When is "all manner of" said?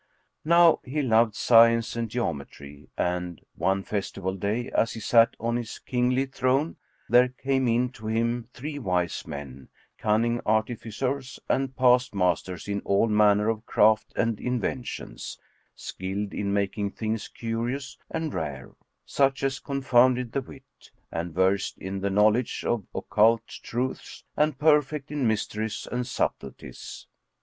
12.81-13.63